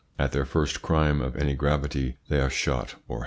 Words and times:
At 0.17 0.31
their 0.31 0.45
first 0.45 0.81
crime 0.81 1.21
of 1.21 1.35
any 1.35 1.53
gravity 1.53 2.17
they 2.27 2.39
are 2.41 2.49
shot 2.49 2.95
or 3.07 3.17
hanged. 3.19 3.19